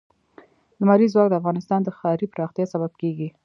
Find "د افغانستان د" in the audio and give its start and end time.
1.29-1.89